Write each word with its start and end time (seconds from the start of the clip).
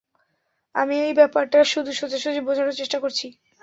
আমি 0.75 0.95
এই 1.05 1.13
ব্যাপারটা 1.19 1.59
শুধু 1.71 1.91
সোজাসুজি 1.93 2.41
বোঝানোর 2.47 2.79
চেষ্টা 2.79 2.97
করছি। 3.03 3.27